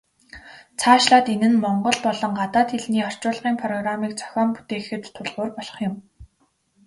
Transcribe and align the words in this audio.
Цаашлаад 0.79 1.25
энэ 1.33 1.47
нь 1.51 1.61
монгол 1.63 1.97
болон 2.05 2.31
гадаад 2.39 2.69
хэлний 2.71 3.05
орчуулгын 3.09 3.55
программыг 3.63 4.11
зохион 4.19 4.49
бүтээхэд 4.55 5.03
тулгуур 5.15 5.49
болох 5.57 5.77
юм. 5.87 5.95